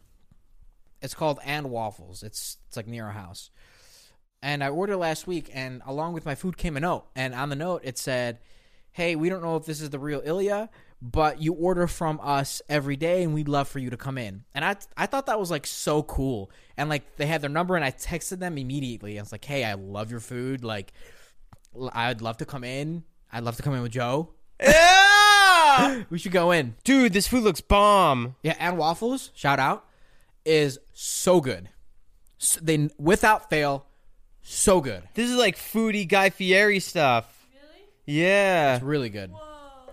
[1.04, 2.22] it's called And Waffles.
[2.22, 3.50] It's it's like near our house.
[4.42, 7.50] And I ordered last week, and along with my food came a note, and on
[7.50, 8.38] the note it said,
[8.92, 12.62] "Hey, we don't know if this is the real Ilya, but you order from us
[12.68, 15.38] every day, and we'd love for you to come in." And I I thought that
[15.38, 19.18] was like so cool, and like they had their number, and I texted them immediately.
[19.18, 20.64] I was like, "Hey, I love your food.
[20.64, 20.92] Like,
[21.92, 23.04] I'd love to come in.
[23.32, 24.30] I'd love to come in with Joe.
[24.60, 26.02] Yeah!
[26.10, 28.36] We should go in." Dude, this food looks bomb.
[28.42, 29.86] Yeah, and waffles, shout out,
[30.44, 31.68] is so good.
[32.40, 33.87] S they without fail,
[34.42, 35.02] so good.
[35.14, 37.46] This is like foodie Guy Fieri stuff.
[37.54, 38.18] Really?
[38.20, 38.74] Yeah.
[38.76, 39.33] It's really good.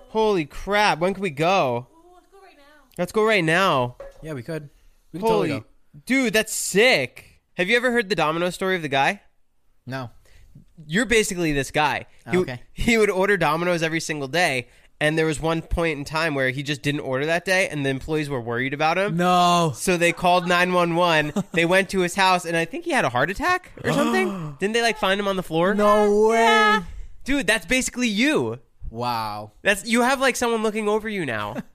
[0.09, 0.99] Holy crap.
[0.99, 1.87] When can we go?
[2.13, 2.83] let's go right now.
[2.97, 3.95] Let's go right now.
[4.21, 4.69] Yeah, we could.
[5.13, 5.49] We could Holy.
[5.49, 5.65] totally go.
[6.05, 7.41] Dude, that's sick.
[7.55, 9.21] Have you ever heard the domino story of the guy?
[9.85, 10.09] No.
[10.85, 12.05] You're basically this guy.
[12.29, 12.61] He, Oh, okay.
[12.73, 14.67] he would order Domino's every single day,
[15.01, 17.83] and there was one point in time where he just didn't order that day, and
[17.83, 19.17] the employees were worried about him.
[19.17, 19.73] No.
[19.75, 21.43] So they called 911.
[21.53, 24.55] they went to his house, and I think he had a heart attack or something.
[24.59, 25.73] Didn't they like find him on the floor?
[25.73, 26.79] No way.
[27.23, 28.59] Dude, that's basically you.
[28.91, 29.53] Wow.
[29.63, 31.57] That's you have like someone looking over you now.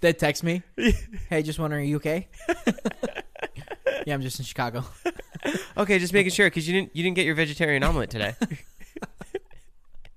[0.00, 0.62] They text me.
[1.28, 2.28] hey, just wondering, are you okay?
[4.06, 4.84] yeah, I'm just in Chicago.
[5.76, 8.36] okay, just making sure because you didn't you didn't get your vegetarian omelet today.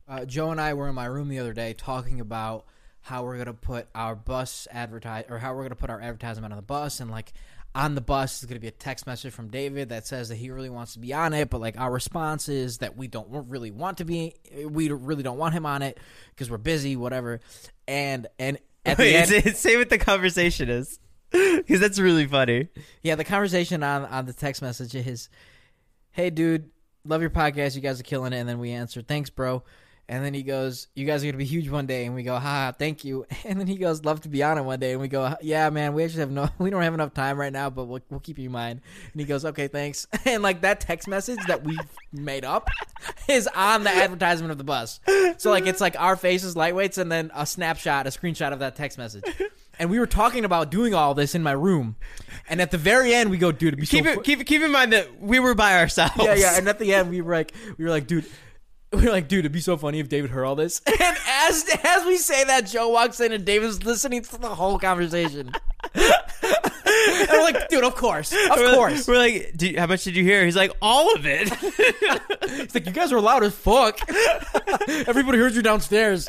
[0.07, 2.65] Uh, Joe and I were in my room the other day talking about
[3.01, 6.57] how we're gonna put our bus advertise or how we're gonna put our advertisement on
[6.57, 7.33] the bus and like
[7.73, 10.49] on the bus is gonna be a text message from David that says that he
[10.49, 13.71] really wants to be on it, but like our response is that we don't really
[13.71, 17.41] want to be, we really don't want him on it because we're busy, whatever.
[17.87, 20.99] And and at the Wait, end, say, say what the conversation is,
[21.31, 22.69] because that's really funny.
[23.01, 25.29] Yeah, the conversation on on the text message is,
[26.11, 26.69] "Hey, dude,
[27.03, 27.75] love your podcast.
[27.75, 29.63] You guys are killing it." And then we answer, "Thanks, bro."
[30.07, 32.37] And then he goes, "You guys are gonna be huge one day." And we go,
[32.37, 35.01] "Ha, thank you." And then he goes, "Love to be on it one day." And
[35.01, 37.69] we go, "Yeah, man, we actually have no, we don't have enough time right now,
[37.71, 40.79] but we'll we'll keep you in mind." And he goes, "Okay, thanks." And like that
[40.79, 41.77] text message that we
[42.11, 42.69] made up
[43.27, 44.99] is on the advertisement of the bus.
[45.37, 48.75] So like it's like our faces, lightweights, and then a snapshot, a screenshot of that
[48.75, 49.23] text message.
[49.77, 51.95] And we were talking about doing all this in my room,
[52.47, 54.71] and at the very end, we go, "Dude, so Keep fu- it keep keep in
[54.71, 56.13] mind that we were by ourselves.
[56.19, 56.57] yeah, yeah.
[56.57, 58.25] And at the end, we were like, we were like, dude,
[58.95, 60.81] we were like, dude, it'd be so funny if David heard all this.
[61.05, 64.79] And as as we say that, Joe walks in and David's listening to the whole
[64.79, 65.51] conversation.
[65.93, 69.07] and we're like, dude, of course, of We're like- course.
[69.07, 70.43] We're like, "Do you- how much did you hear?
[70.45, 71.49] He's like, all of it.
[72.41, 73.99] It's like you guys are loud as fuck.
[75.07, 76.27] Everybody heard you downstairs.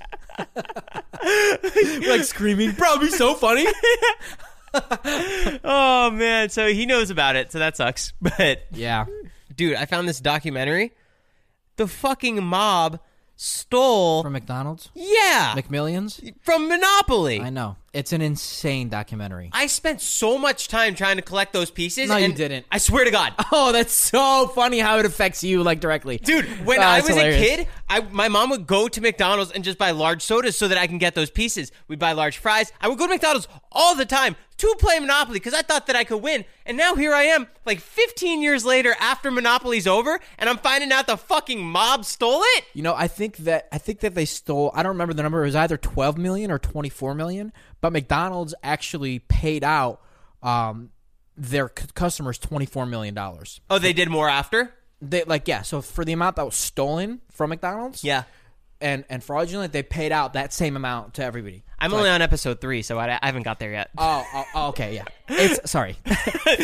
[1.25, 3.67] We're like screaming, bro, it'd be so funny.
[5.65, 8.13] oh man, so he knows about it, so that sucks.
[8.21, 9.07] But yeah.
[9.55, 10.93] dude, I found this documentary.
[11.77, 13.01] The fucking mob
[13.37, 14.91] stole From McDonald's?
[14.95, 15.55] Yeah.
[15.57, 16.35] McMillions?
[16.43, 17.41] from Monopoly.
[17.41, 17.77] I know.
[17.97, 19.49] It's an insane documentary.
[19.53, 22.09] I spent so much time trying to collect those pieces.
[22.11, 22.67] No, you didn't.
[22.71, 23.33] I swear to God.
[23.53, 26.19] Oh, that's so funny how it affects you like directly.
[26.19, 27.37] Dude, when Oh, I was hilarious.
[27.41, 30.69] a kid, I my mom would go to McDonald's and just buy large sodas so
[30.69, 31.73] that I can get those pieces.
[31.89, 32.71] We'd buy large fries.
[32.81, 35.97] I would go to McDonald's all the time to play Monopoly because I thought that
[35.97, 36.45] I could win.
[36.65, 40.91] And now here I am, like 15 years later after Monopoly's over, and I'm finding
[40.93, 42.65] out the fucking mob stole it.
[42.75, 44.71] You know, I think that I think that they stole.
[44.75, 45.43] I don't remember the number.
[45.43, 47.53] It was either twelve million or twenty four million.
[47.87, 50.01] But McDonald's actually paid out
[50.43, 50.91] um,
[51.37, 53.61] their c- customers twenty four million dollars.
[53.71, 54.75] Oh, they did more after?
[55.01, 55.63] They like yeah.
[55.63, 58.25] So for the amount that was stolen from McDonald's, Yeah.
[58.81, 61.63] and and fraudulent, they paid out that same amount to everybody.
[61.79, 63.91] I'm only on episode three, so I, I haven't got there yet.
[63.97, 65.05] Oh, oh, oh, okay, yeah.
[65.29, 65.93] It's sorry.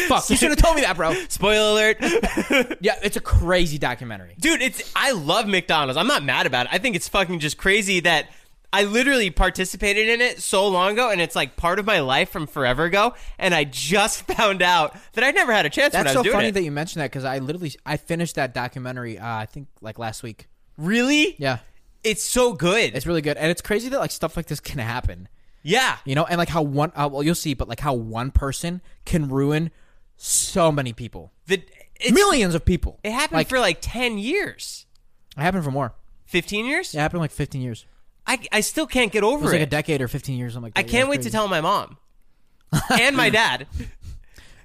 [0.08, 1.12] Fuck, you should have told me that, bro.
[1.28, 1.98] Spoiler alert.
[2.80, 4.34] Yeah, it's a crazy documentary.
[4.40, 5.96] Dude, it's I love McDonald's.
[5.96, 6.72] I'm not mad about it.
[6.72, 8.26] I think it's fucking just crazy that
[8.72, 12.30] I literally participated in it so long ago and it's like part of my life
[12.30, 16.04] from forever ago and I just found out that I never had a chance when
[16.04, 16.54] That's I was so funny it.
[16.54, 19.18] that you mentioned that because I literally I finished that documentary.
[19.18, 20.48] Uh, I think like last week.
[20.78, 21.36] really?
[21.38, 21.58] Yeah,
[22.02, 22.94] It's so good.
[22.94, 25.28] it's really good, and it's crazy that like stuff like this can happen.
[25.62, 25.98] yeah.
[26.04, 28.80] You know, and like how one uh, well you'll see, but like how one person
[29.04, 29.70] can ruin
[30.16, 31.62] so many people, The,
[32.00, 33.00] it's, millions of people.
[33.02, 34.86] It happened like, for like 10 years.
[35.36, 35.94] It happened for more.
[36.26, 36.94] 15 years?
[36.94, 37.84] It happened like fifteen years.
[38.26, 39.56] I, I still can't get It over was it.
[39.58, 40.54] like a decade or fifteen years.
[40.56, 41.96] I'm like I can't wait to tell my mom.
[43.00, 43.66] and my dad.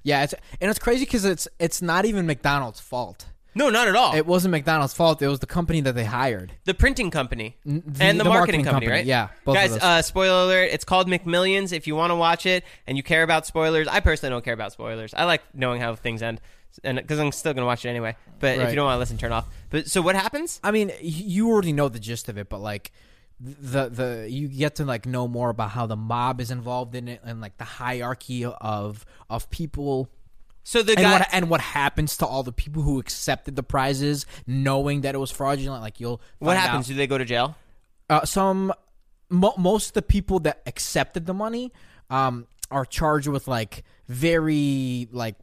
[0.04, 3.26] Yeah, it's and it's crazy because it's it's not even McDonald's fault.
[3.56, 4.14] No, not at all.
[4.14, 5.20] It wasn't McDonald's fault.
[5.20, 6.52] It was the company that they hired.
[6.66, 9.06] the printing company the- and the, the marketing, marketing company, company, right?
[9.06, 11.74] yeah, Guys, uh, spoiler alert: it's called McMillions.
[11.74, 14.54] If you want to watch it and you care about spoilers, I personally don't care
[14.54, 15.14] about spoilers.
[15.16, 16.40] I like knowing how things end,
[16.84, 18.16] and because I'm still gonna watch it anyway.
[18.40, 19.48] But if you don't want to listen, turn off.
[19.72, 20.60] But so what happens?
[20.64, 22.92] I mean, you already know the gist of it, but like
[23.40, 27.08] the the you get to like know more about how the mob is involved in
[27.08, 30.10] it and like the hierarchy of of people
[30.64, 33.64] So the and guy, what and what happens to all the people who accepted the
[33.64, 35.82] prizes knowing that it was fraudulent.
[35.84, 36.86] Like you'll what happens?
[36.86, 37.56] out- Do they go to jail?
[38.10, 38.74] uh, some
[39.30, 41.72] mo- most of the people that accepted the money
[42.10, 45.36] um, are charged with like very like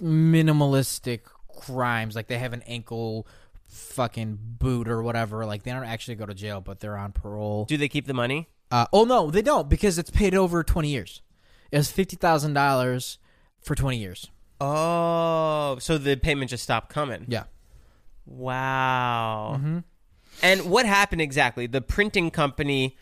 [0.00, 1.20] minimalistic
[1.60, 3.26] crimes like they have an ankle
[3.70, 7.64] fucking boot or whatever like they don't actually go to jail but they're on parole
[7.64, 8.48] Do they keep the money?
[8.70, 11.22] uh, oh no they don't because it's paid over 20 years
[11.70, 13.18] it was $50000
[13.60, 14.28] for 20 years
[14.60, 17.24] Oh, so the payment just stopped coming.
[17.28, 17.44] yeah
[18.26, 19.54] Wow.
[19.56, 19.78] Mm-hmm.
[20.42, 21.66] And what happened exactly?
[21.66, 22.96] The printing company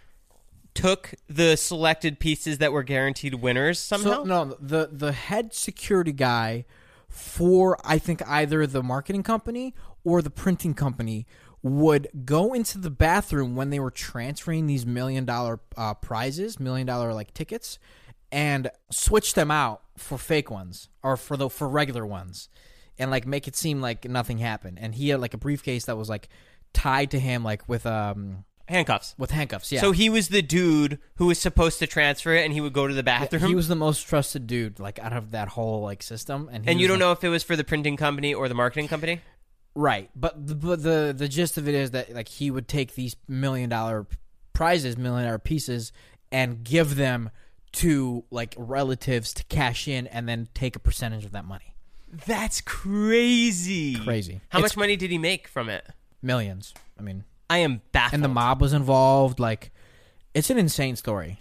[0.74, 4.10] took the selected pieces that were guaranteed winners somehow.
[4.10, 6.64] So no, the the head security guy
[7.08, 11.26] for I think either the marketing company or the printing company
[11.62, 16.86] would go into the bathroom when they were transferring these million dollar uh, prizes, million
[16.86, 17.78] dollar like tickets,
[18.30, 22.48] and switch them out for fake ones or for the for regular ones,
[22.98, 24.78] and like make it seem like nothing happened.
[24.80, 26.28] And he had like a briefcase that was like
[26.72, 29.14] tied to him like with um Handcuffs.
[29.18, 29.72] with handcuffs.
[29.72, 29.80] Yeah.
[29.80, 32.86] So he was the dude who was supposed to transfer it, and he would go
[32.86, 33.42] to the bathroom.
[33.46, 36.70] he was the most trusted dude like out of that whole like system, and he
[36.70, 38.54] and you was, don't like- know if it was for the printing company or the
[38.54, 39.20] marketing company.
[39.74, 42.94] Right, but the, but the the gist of it is that like he would take
[42.94, 44.06] these million dollar
[44.52, 45.92] prizes, million dollar pieces,
[46.32, 47.30] and give them
[47.72, 51.74] to like relatives to cash in, and then take a percentage of that money.
[52.26, 53.94] That's crazy.
[53.96, 54.40] Crazy.
[54.48, 55.86] How It's- much money did he make from it?
[56.22, 56.74] Millions.
[56.98, 58.14] I mean, I am baffled.
[58.14, 59.40] and the mob was involved.
[59.40, 59.72] Like,
[60.34, 61.40] it's an insane story,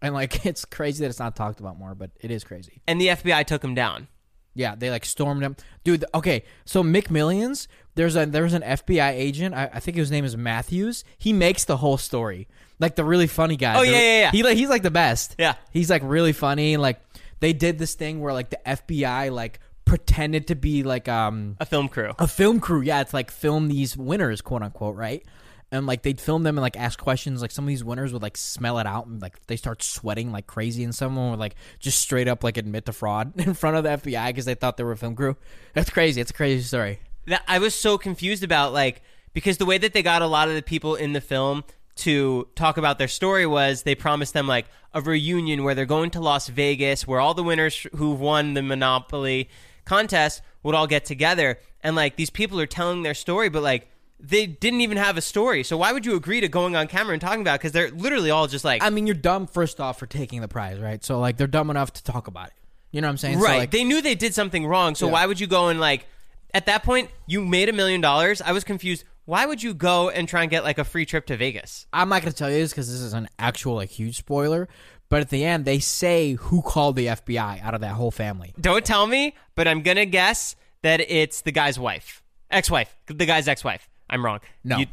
[0.00, 2.82] and like it's crazy that it's not talked about more, but it is crazy.
[2.86, 4.08] And the FBI took him down.
[4.54, 6.04] Yeah, they like stormed him, dude.
[6.12, 9.54] Okay, so McMillions, there's a there's an FBI agent.
[9.54, 11.04] I, I think his name is Mathews.
[11.18, 12.48] He makes the whole story,
[12.80, 13.76] like the really funny guy.
[13.78, 14.30] Oh, The- yeah, yeah, yeah.
[14.32, 15.36] He like he's like the best.
[15.38, 15.54] Yeah.
[15.72, 16.76] he's like really funny.
[16.76, 17.00] Like
[17.38, 21.64] they did this thing where like the FBI like pretended to be like um A
[21.66, 22.12] film crew.
[22.18, 22.80] a film crew.
[22.82, 25.24] Yeah, it's like film these winners, quote unquote, right?
[25.72, 27.40] And like they'd film them and like ask questions.
[27.42, 30.32] Like some of these winners would like smell it out and like they start sweating
[30.32, 33.76] like crazy, and someone would like just straight up like admit to fraud in front
[33.76, 35.36] of the FBI because they thought they were a film crew.
[35.74, 36.20] That's crazy.
[36.20, 36.98] It's a crazy story.
[37.26, 39.02] that I was so confused about like
[39.32, 41.62] because the way that they got a lot of the people in the film
[41.96, 46.10] to talk about their story was they promised them like a reunion where they're going
[46.10, 49.48] to Las Vegas where all the winners who've won the Monopoly
[49.84, 53.88] contest would all get together and like these people are telling their story but like
[54.22, 55.64] they didn't even have a story.
[55.64, 57.54] So why would you agree to going on camera and talking about?
[57.54, 57.58] it?
[57.60, 60.48] Because they're literally all just like, I mean, you're dumb first off for taking the
[60.48, 61.02] prize, right?
[61.04, 62.54] So like they're dumb enough to talk about it.
[62.92, 63.38] You know what I'm saying?
[63.38, 63.58] So, right.
[63.58, 64.94] like, they knew they did something wrong.
[64.94, 65.12] So Yeah.
[65.12, 66.06] why would you go and like?
[66.52, 68.42] At that point, you made a million dollars.
[68.42, 69.04] I was confused.
[69.24, 71.86] Why would you go and try and get like a free trip to Vegas?
[71.92, 74.68] I'm not going to tell you this because this is an actual like huge spoiler.
[75.08, 78.54] But at the end, they say who called the FBI out of that whole family.
[78.60, 83.48] Don't tell me, but I'm gonna guess that it's the guy's wife, ex-wife, the guy's
[83.48, 83.89] ex-wife.
[84.10, 84.40] I'm wrong.
[84.64, 84.86] No, You-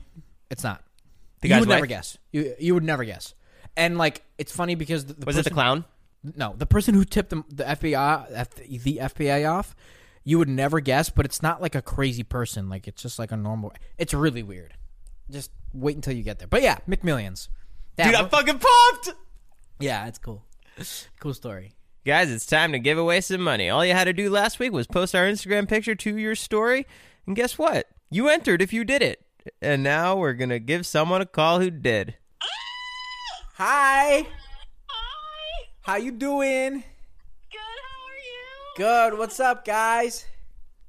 [0.50, 0.84] it's not.
[1.42, 2.18] The you guy's would never guess.
[2.32, 3.34] You you would never guess.
[3.76, 5.84] And like it's funny because the, the was it the clown?
[6.36, 9.76] No, the person who tipped them, the FBI, F- the FBI off,
[10.24, 11.10] you would never guess.
[11.10, 12.70] But it's not like a crazy person.
[12.70, 13.74] Like it's just like a normal.
[13.98, 14.74] It's really weird.
[15.30, 16.48] Just wait until you get there.
[16.48, 17.50] But yeah, McMillions.
[17.98, 19.20] That Dude, I'm fucking pumped.
[19.80, 20.44] yeah, it's cool.
[21.20, 21.74] Cool story.
[22.06, 23.70] Guys, it's time to give away some money.
[23.70, 26.88] All you had to do last week was post our Instagram picture to your story,
[27.26, 27.88] and guess what?
[28.10, 29.24] You entered if you did it.
[29.62, 32.16] And now we're gonna give someone a call who did.
[33.56, 34.28] Hi,
[34.88, 35.68] Hi.
[35.82, 36.84] how you doing?
[37.52, 37.60] Good.
[37.60, 39.12] How are you?
[39.12, 39.18] Good.
[39.18, 40.26] What's up, guys?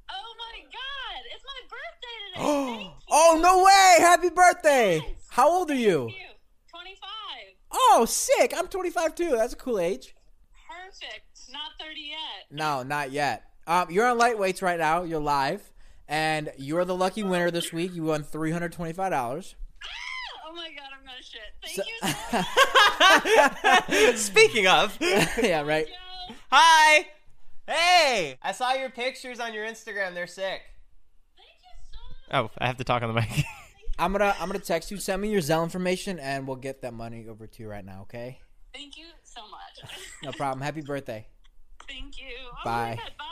[0.09, 1.23] Oh my God!
[1.33, 2.75] It's my birthday today.
[2.75, 2.91] Thank you.
[3.09, 3.95] Oh no way!
[4.05, 5.15] Happy birthday!
[5.29, 6.09] How old are you?
[6.09, 6.13] You.
[6.69, 7.55] Twenty-five.
[7.71, 8.53] Oh, sick!
[8.55, 9.29] I'm 25 too.
[9.31, 10.15] That's a cool age.
[10.67, 11.23] Perfect.
[11.51, 12.45] Not thirty yet.
[12.51, 13.43] No, not yet.
[13.67, 15.03] Um, you're on lightweights right now.
[15.03, 15.63] You're live,
[16.09, 17.93] and you're the lucky winner this week.
[17.93, 19.55] You won 325 dollars.
[20.51, 20.89] Oh my God!
[20.97, 21.41] I'm gonna shit.
[21.63, 21.95] Thank you
[24.01, 24.17] so much.
[24.17, 24.97] Speaking of,
[25.43, 25.85] yeah, right.
[25.85, 26.33] Joe.
[26.51, 27.05] hi.
[27.67, 30.15] Hey, I saw your pictures on your Instagram.
[30.15, 30.61] They're sick.
[31.37, 32.51] Thank you so much.
[32.51, 33.29] Oh, I have to talk on the mic.
[33.99, 34.97] I'm gonna I'm gonna text you.
[34.97, 38.01] Send me your Zelle information, and we'll get that money over to you right now.
[38.01, 38.39] Okay?
[38.73, 39.91] Thank you so much.
[40.23, 40.61] No problem.
[40.61, 41.27] Happy birthday.
[41.87, 42.25] Thank you.
[42.51, 42.95] Oh Bye.
[42.97, 43.25] My God, bye.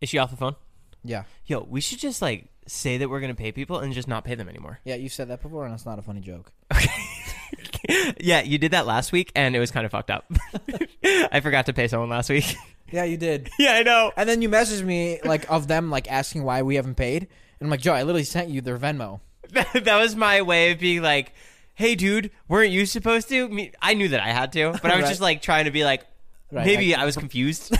[0.00, 0.56] Is she off the phone?
[1.04, 4.24] Yeah, Yo, we should just like say that we're gonna pay people and just not
[4.24, 4.80] pay them anymore.
[4.84, 4.94] yeah.
[4.94, 6.50] You said that before, and it's not a funny joke.
[6.74, 8.14] Okay.
[8.20, 10.24] yeah, you did that last week, and it was kind of fucked up.
[11.04, 12.56] I forgot to pay someone last week.
[12.90, 13.50] Yeah, you did.
[13.58, 14.12] yeah, I know.
[14.16, 17.66] And then you messaged me like of them like asking why we haven't paid, and
[17.66, 19.20] I'm like, Joe, I literally sent you their Venmo.
[19.50, 21.32] That, that was my way of being like,
[21.74, 24.96] "Hey, dude, weren't you supposed to?" Me, I knew that I had to, but I
[24.96, 25.08] was Right.
[25.10, 26.02] just like trying to be like,
[26.50, 27.76] Right, maybe I, was confused,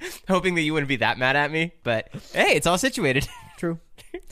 [0.28, 1.72] hoping that you wouldn't be that mad at me.
[1.82, 3.28] But hey, it's all situated.
[3.56, 3.78] True.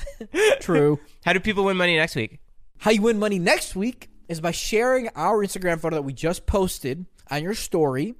[0.61, 0.99] True.
[1.25, 2.39] How do people win money next week?
[2.79, 6.47] How you win money next week is by sharing our Instagram photo that we just
[6.47, 8.15] posted on your story,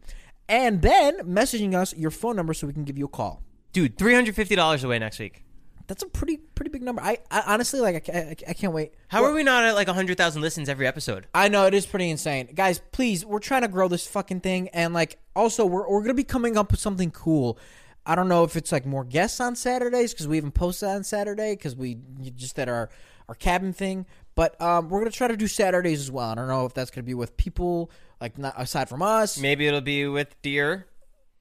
[0.49, 3.43] and then messaging us your phone number so we can give you a call.
[3.73, 5.45] Dude, three hundred fifty dollars away next week.
[5.87, 7.03] That's a pretty pretty big number.
[7.03, 8.95] I, I honestly like I, I, I can't wait.
[9.09, 11.27] How are we not at like hundred thousand listens every episode?
[11.35, 12.81] I know it is pretty insane, guys.
[12.93, 16.25] Please, we're trying to grow this fucking thing, and like also we're we're gonna be
[16.25, 17.59] coming up with something cool.
[18.07, 21.05] I don't know if it's like more guests on Saturdays because we even posted on
[21.05, 21.99] Saturday because we
[22.35, 22.89] just did our
[23.29, 24.07] our cabin thing.
[24.35, 26.31] But um, we're gonna try to do Saturdays as well.
[26.31, 29.39] I don't know if that's gonna be with people like not aside from us.
[29.39, 30.87] Maybe it'll be with deer.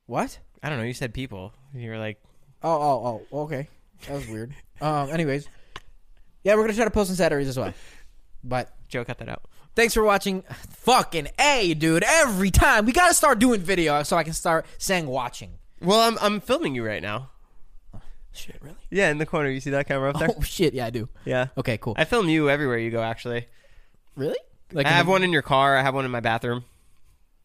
[0.06, 0.38] What?
[0.62, 0.84] I don't know.
[0.84, 1.54] You said people.
[1.74, 2.22] You were like,
[2.62, 3.42] Oh oh oh.
[3.44, 3.68] Okay,
[4.08, 4.54] that was weird.
[4.82, 5.10] um.
[5.10, 5.48] Anyways,
[6.44, 7.74] yeah, we're gonna try to post on Saturdays as well.
[8.44, 9.44] But Joe, cut that out.
[9.76, 10.44] Thanks for watching.
[10.70, 12.04] Fucking A, dude.
[12.06, 12.86] Every time.
[12.86, 15.54] We got to start doing video so I can start saying watching.
[15.82, 17.30] Well, I'm I'm filming you right now.
[18.34, 18.76] Shit, really?
[18.92, 19.50] Yeah, in the corner.
[19.50, 20.30] You see that camera up there?
[20.36, 20.74] Oh, shit.
[20.74, 21.08] Yeah, I do.
[21.26, 21.48] Yeah.
[21.58, 21.94] Okay, cool.
[21.98, 23.02] I film you everywhere you go.
[23.02, 23.48] Actually,
[24.16, 24.38] really?
[24.72, 25.78] Like, I have one in your car.
[25.78, 26.66] I have one in my bathroom.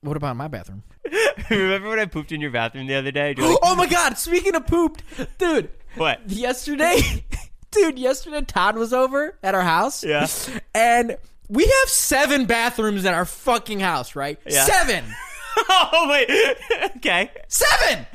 [0.00, 0.82] What about in my bathroom?
[1.50, 3.34] Remember when I pooped in your bathroom the other day?
[3.36, 4.16] You're like, oh, my God.
[4.16, 5.02] Speaking of pooped,
[5.38, 5.68] dude.
[5.98, 6.20] What?
[6.30, 7.24] Yesterday,
[7.70, 10.04] dude, yesterday Todd was over at our house.
[10.04, 10.26] Yeah.
[10.74, 11.16] And
[11.48, 14.38] we have seven bathrooms in our fucking house, right?
[14.46, 14.64] Yeah.
[14.64, 15.04] Seven.
[15.68, 16.56] oh wait.
[16.96, 17.30] okay.
[17.48, 18.06] Seven.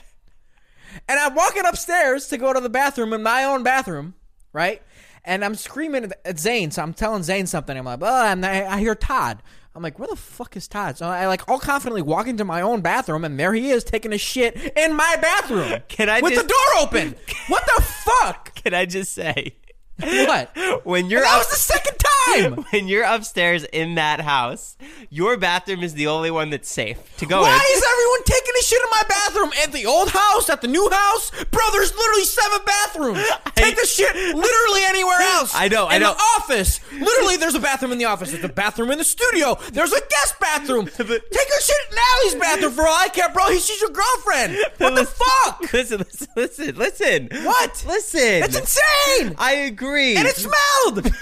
[1.07, 4.13] And I'm walking upstairs to go to the bathroom in my own bathroom,
[4.53, 4.81] right?
[5.25, 6.71] And I'm screaming at- Zane.
[6.71, 7.77] So I'm telling Zane something.
[7.77, 9.41] I'm like, oh, and I, I hear Todd.
[9.75, 10.97] I'm like, where the fuck is Todd?
[10.97, 14.13] So I like all confidently walk into my own bathroom, and there he is taking
[14.13, 15.81] a shit in my bathroom.
[15.87, 17.15] Can I with just- the door open?
[17.47, 18.53] what the fuck?
[18.55, 19.55] Can I just say,
[19.99, 20.55] What?
[20.85, 22.65] when you're And that up- was the second time.
[22.71, 24.77] when you're upstairs in that house,
[25.09, 27.53] your bathroom is the only one that's safe to go Why in.
[27.57, 28.23] Why is everyone
[28.63, 29.51] shit in my bathroom?
[29.63, 33.23] At the old house, at the new house, bro, there's literally seven bathrooms.
[33.55, 35.51] Take the shit literally anywhere else.
[35.55, 36.13] I know, I in know.
[36.13, 38.31] the office, literally, there's a bathroom in the office.
[38.31, 39.57] There's a bathroom in the studio.
[39.71, 40.85] There's a guest bathroom.
[40.97, 43.49] Take a shit in Allie's bathroom for all I care, bro.
[43.49, 44.57] He- She's your girlfriend.
[44.77, 45.73] What the fuck?
[45.73, 47.29] Listen, listen, listen, listen.
[47.45, 47.83] What?
[47.87, 48.41] Listen.
[48.41, 49.35] That's insane.
[49.37, 50.15] I agree.
[50.15, 51.11] And it smelled.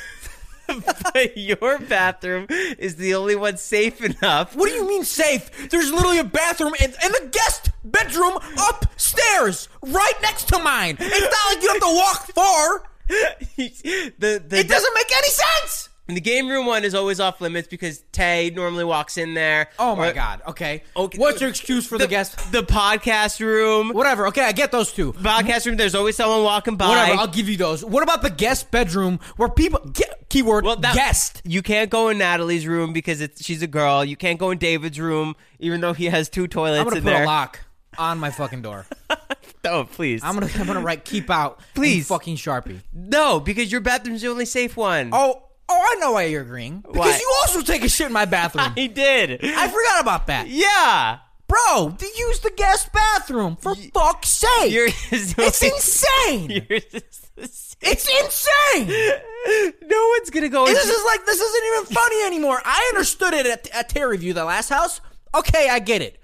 [1.14, 4.56] but your bathroom is the only one safe enough.
[4.56, 5.70] What do you mean safe?
[5.70, 10.98] There's literally a bathroom in, in the guest bedroom upstairs, right next to mine.
[11.00, 12.84] It's not like you have to walk far.
[13.08, 15.90] the the It doesn't make any sense.
[16.08, 19.70] The game room one is always off limits because Tay normally walks in there.
[19.80, 20.42] Oh my Or- god.
[20.48, 20.84] Okay.
[20.96, 21.18] Okay.
[21.18, 22.52] What's your excuse for the, guest?
[22.52, 23.90] The podcast room.
[23.90, 24.28] Whatever.
[24.28, 25.14] Okay, I get those two.
[25.14, 25.78] Podcast room.
[25.78, 26.90] There's always someone walking by.
[26.90, 27.20] Whatever.
[27.20, 27.86] I'll give you those.
[27.86, 31.42] What about the guest bedroom where people get keyword Well, that- guest?
[31.46, 34.04] You can't go in Natalie's room because it's, she's a girl.
[34.04, 37.04] You can't go in David's room, even though he has two toilets I'm gonna in
[37.04, 37.24] put there.
[37.24, 37.60] a lock
[37.98, 38.86] on my fucking door.
[39.64, 40.24] No, please.
[40.24, 41.60] I'm gonna I'm gonna write keep out.
[41.60, 42.08] in Please.
[42.08, 42.82] fucking sharpie.
[42.92, 45.12] no, because your bathroom's the only safe one.
[45.14, 47.18] Oh oh I know why you're agreeing because Why?
[47.18, 48.72] you also take a shit in my bathroom.
[48.76, 49.44] he did.
[49.44, 51.20] I forgot about that, yeah.
[51.48, 51.96] bro.
[51.98, 54.72] To use the guest bathroom for fuck's sake.
[54.72, 56.50] You're it's insane.
[56.50, 57.78] You're just the same.
[57.82, 58.88] It's insane.
[59.88, 60.66] No one's gonna go.
[60.66, 62.62] This is like this isn't even funny anymore.
[62.64, 65.02] I understood it at, at Terry View, the last house.
[65.34, 66.18] Okay, I get it.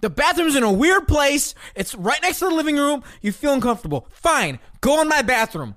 [0.00, 1.54] The bathroom's in a weird place.
[1.76, 3.04] It's right next to the living room.
[3.20, 4.06] You feel uncomfortable.
[4.10, 5.76] Fine, go in my bathroom.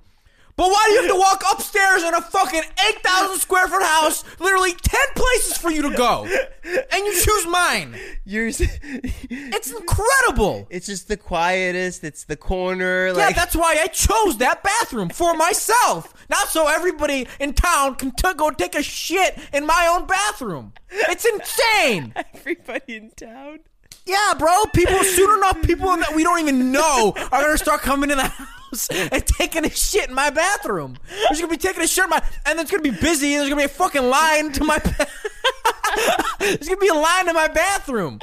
[0.58, 4.24] But why do you have to walk upstairs in a fucking 8,000 square foot house?
[4.40, 6.24] Literally 10 places for you to go.
[6.24, 7.96] And you choose mine.
[8.24, 8.48] You're.
[8.48, 10.68] It's incredible.
[10.70, 12.04] It's just the quietest.
[12.04, 13.08] It's the corner.
[13.08, 16.14] Yeah, that's why I chose that bathroom for myself.
[16.30, 20.74] Not so everybody in town can t- go take a shit in my own bathroom.
[20.90, 22.14] It's insane.
[22.34, 23.60] everybody in town.
[24.06, 24.66] Yeah, bro.
[24.74, 28.24] People soon enough, people that we don't even know are gonna start coming in the
[28.28, 28.48] house
[28.90, 30.98] and taking a shit in my bathroom.
[31.28, 33.34] There's gonna be taking a shit in my, and it's gonna be busy.
[33.34, 34.78] And there's gonna be a fucking line to my.
[36.40, 38.20] There's gonna be a line to my bathroom.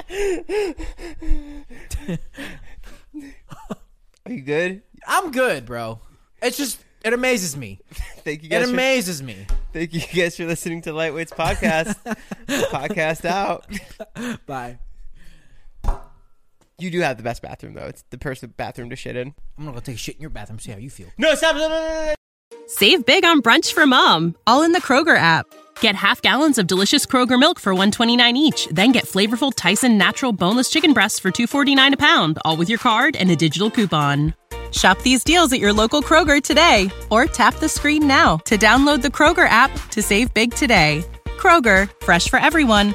[4.27, 4.83] Are you good?
[5.07, 6.01] I'm good, bro.
[6.43, 7.81] It's just it amazes me.
[8.25, 8.65] Thank you It guys.
[8.67, 9.47] for, amazes me.
[9.73, 11.97] thank you guys for listening to Lightweights podcast.
[12.71, 13.67] podcast out.
[14.47, 14.79] Bye.
[16.83, 17.87] You do have the best bathroom though.
[17.87, 19.35] It's the person bathroom to shit in.
[19.57, 20.59] I'm gonna go take a shit in your bathroom.
[20.59, 21.07] See how you feel.
[21.17, 21.55] No, stop!
[21.55, 22.15] No, no, no, no.
[22.67, 25.47] Save big on brunch for mom, all in the Kroger app.
[25.81, 30.33] Get half gallons of delicious Kroger milk for 129 each, then get flavorful Tyson natural
[30.33, 34.35] boneless chicken breasts for 249 a pound, all with your card and a digital coupon.
[34.73, 39.03] Shop these deals at your local Kroger today or tap the screen now to download
[39.03, 41.05] the Kroger app to save big today.
[41.37, 42.95] Kroger, fresh for everyone.